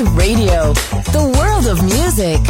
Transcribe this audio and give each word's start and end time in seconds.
Radio, 0.00 0.74
the 1.12 1.22
world 1.38 1.66
of 1.66 1.82
music. 1.82 2.40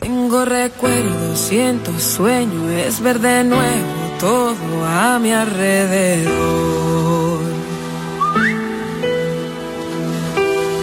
Tengo 0.00 0.44
recuerdos, 0.44 1.38
siento 1.38 1.96
sueño, 2.00 2.70
es 2.70 3.00
ver 3.00 3.20
de 3.20 3.44
nuevo 3.44 3.92
todo 4.18 4.84
a 4.84 5.20
mi 5.20 5.30
alrededor. 5.30 6.28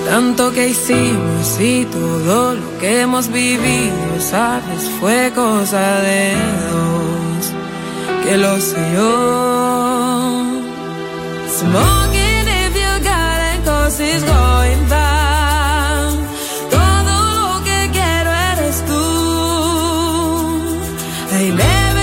Tanto 0.05 0.53
que 0.53 0.69
hicimos 0.69 1.59
y 1.59 1.83
todo 1.85 2.53
lo 2.53 2.77
que 2.79 3.01
hemos 3.01 3.27
vivido, 3.27 4.21
sabes, 4.21 4.89
fue 5.01 5.33
cosa 5.35 5.99
de 5.99 6.33
dos, 6.71 8.23
que 8.23 8.37
lo 8.37 8.57
sé 8.61 8.77
yo. 8.95 10.45
Somos 11.59 11.94
never 21.55 21.94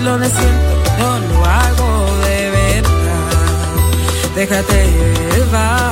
lo 0.00 0.18
de 0.18 0.28
siento 0.28 0.82
no 0.98 1.18
lo 1.18 1.44
hago 1.44 2.16
de 2.24 2.50
verdad. 2.50 2.84
Déjate 4.34 4.86
llevar. 5.34 5.91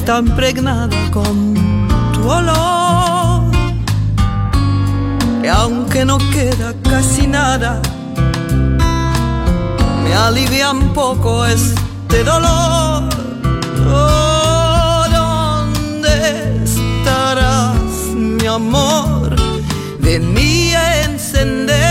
Está 0.00 0.18
impregnada 0.18 0.98
con 1.10 1.36
tu 2.14 2.20
olor. 2.26 3.50
Y 5.44 5.46
aunque 5.46 6.04
no 6.06 6.16
queda 6.34 6.72
casi 6.82 7.26
nada, 7.26 7.82
me 10.02 10.14
alivia 10.14 10.70
un 10.70 10.88
poco 10.94 11.44
este 11.44 12.24
dolor. 12.24 13.10
Oh, 13.92 15.04
¿Dónde 15.18 16.14
estarás, 16.64 17.92
mi 18.14 18.46
amor? 18.46 19.36
Vení 19.98 20.74
a 20.74 21.04
encender 21.04 21.89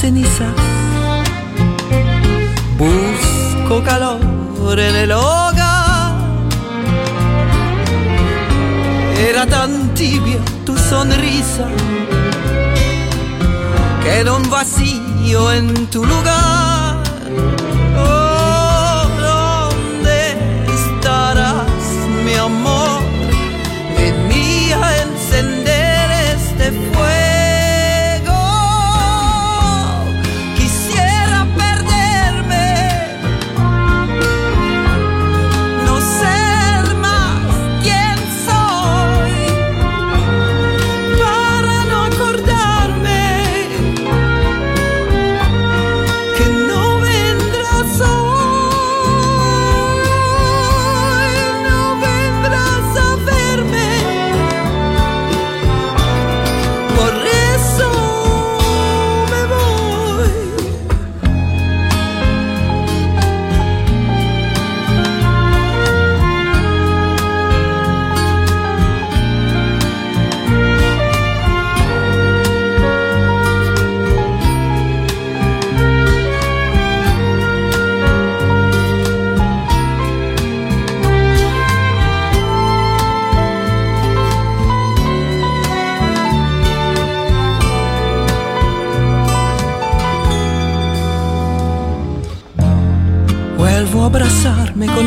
cenizas. 0.00 0.52
Busco 2.78 3.82
calor 3.82 4.78
en 4.78 4.96
el 4.96 5.12
hogar. 5.12 6.14
Era 9.28 9.46
tan 9.46 9.94
tibia 9.94 10.38
tu 10.64 10.76
sonrisa 10.76 11.68
que 14.02 14.20
era 14.20 14.32
un 14.34 14.48
vacío 14.50 15.52
en 15.52 15.86
tu 15.86 16.04
lugar. 16.04 16.65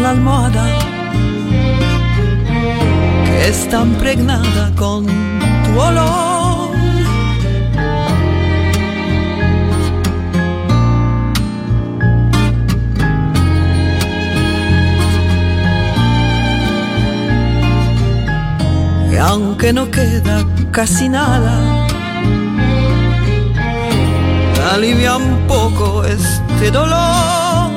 La 0.09 0.15
almohada 0.15 0.65
que 3.25 3.47
está 3.47 3.81
impregnada 3.83 4.71
con 4.75 5.05
tu 5.05 5.79
olor. 5.79 6.69
Y 19.11 19.15
aunque 19.17 19.73
no 19.73 19.91
queda 19.91 20.43
casi 20.71 21.07
nada, 21.09 21.85
alivia 24.73 25.17
un 25.17 25.47
poco 25.47 26.03
este 26.03 26.71
dolor. 26.71 27.68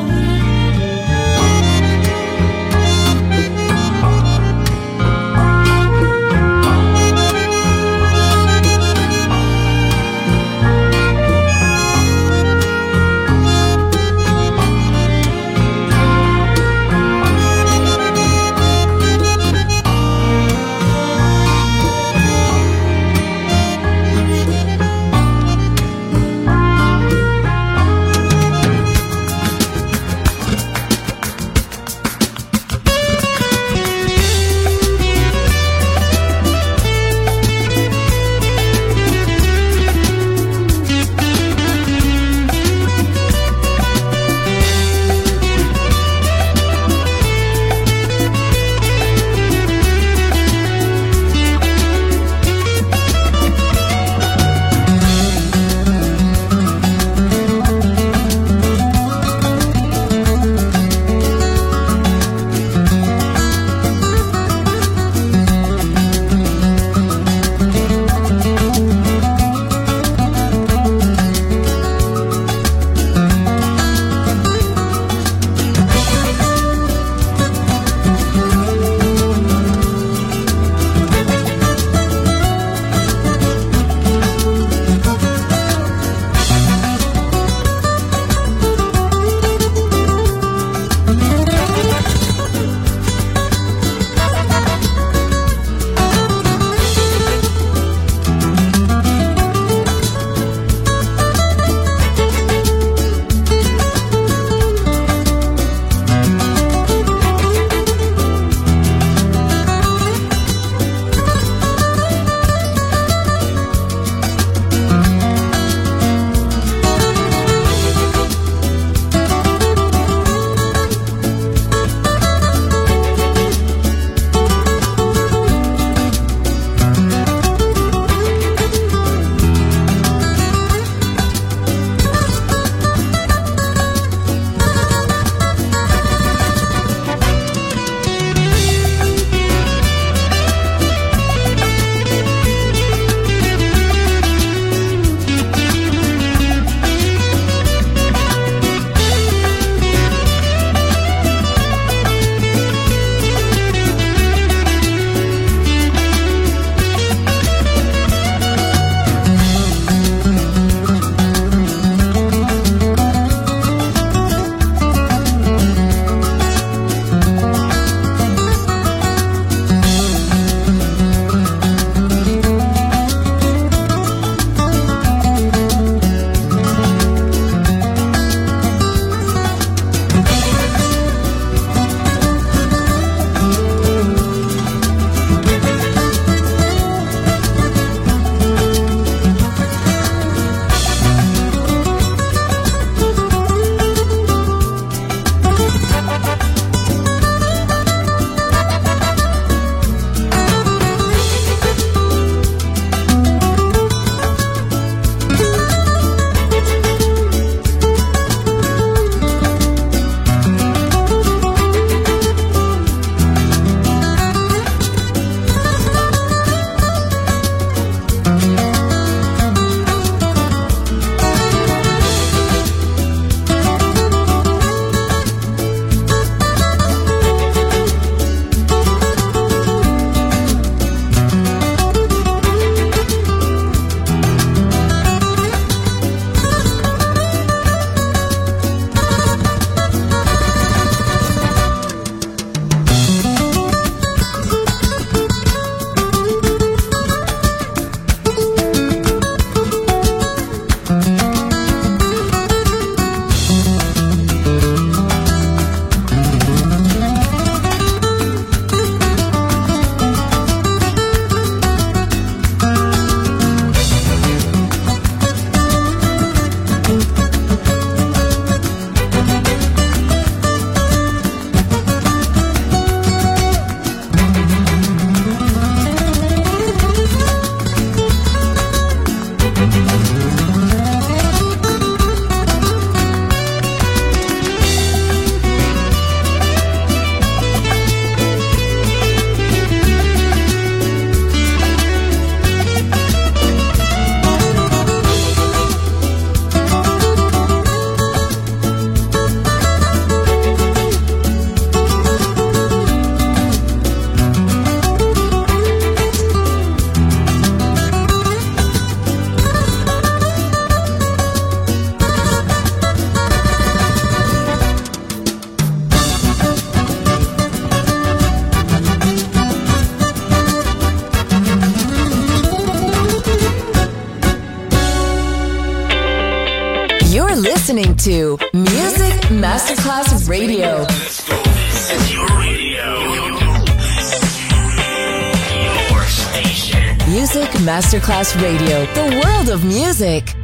Masterclass 338.02 338.34
Radio, 338.42 338.78
the 338.94 339.06
world 339.22 339.48
of 339.48 339.60
music. 339.64 340.36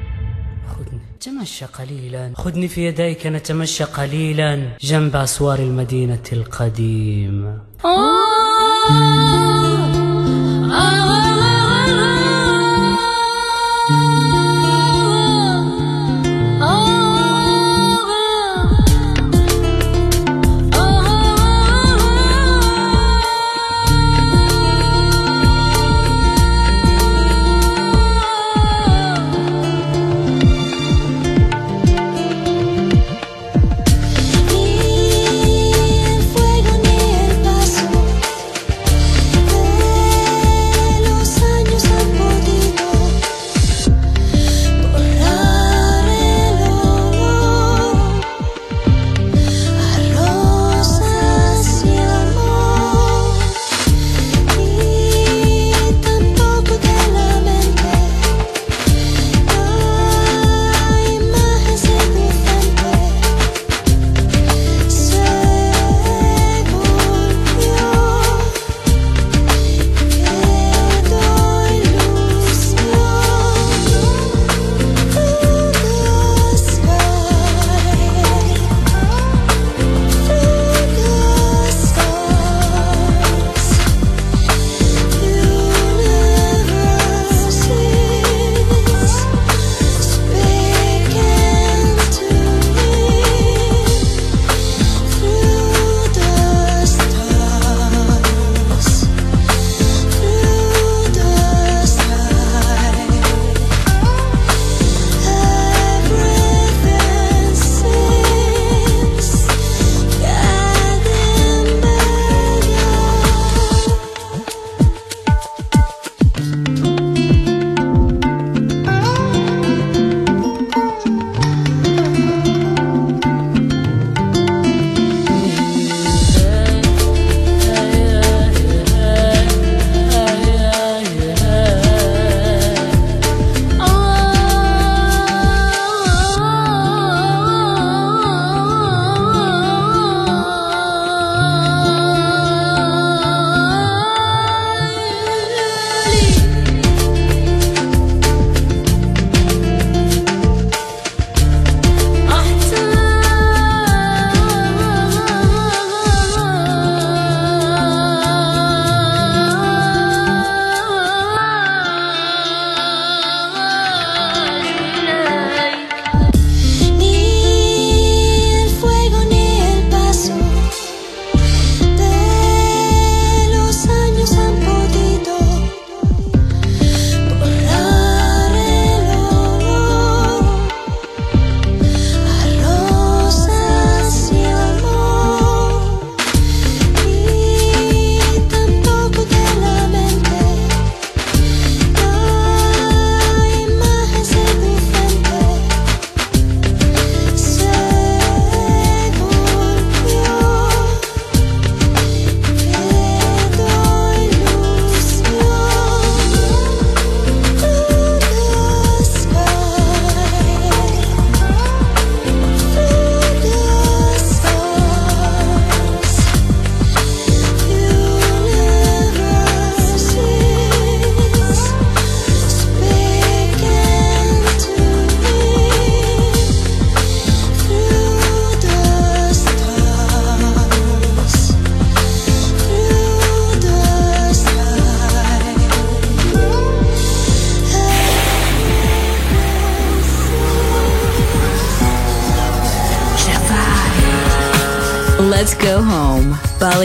تمشى 1.21 1.65
قليلا. 1.65 2.33
خذني 2.37 2.69
في 2.69 2.87
يديك 2.87 3.27
نتمشى 3.27 3.85
قليلا. 3.85 4.69
جنب 4.81 5.17
أسوار 5.17 5.59
المدينة 5.59 6.23
القديمة. 6.33 7.59
آه. 7.85 8.19